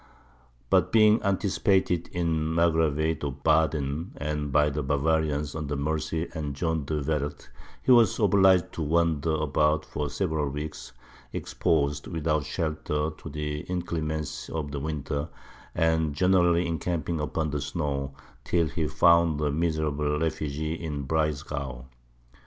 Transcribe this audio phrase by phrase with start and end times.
[0.71, 4.17] But being anticipated in the Margraviate of Baden,
[4.51, 7.49] by the Bavarians under Mercy and John de Werth,
[7.83, 10.91] he was obliged to wander about for several weeks,
[11.33, 15.29] exposed, without shelter, to the inclemency of the winter,
[15.75, 21.85] and generally encamping upon the snow, till he found a miserable refuge in Breisgau.